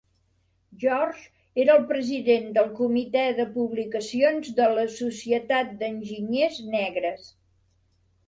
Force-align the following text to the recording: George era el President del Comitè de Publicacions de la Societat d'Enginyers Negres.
George 0.83 1.59
era 1.63 1.73
el 1.79 1.83
President 1.89 2.47
del 2.55 2.71
Comitè 2.79 3.25
de 3.39 3.45
Publicacions 3.57 4.49
de 4.61 4.69
la 4.77 4.85
Societat 4.95 5.77
d'Enginyers 5.83 6.57
Negres. 6.73 7.29